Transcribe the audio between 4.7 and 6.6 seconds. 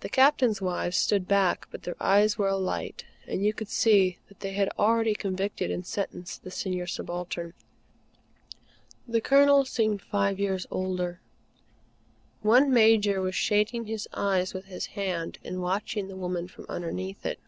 already convicted and sentenced the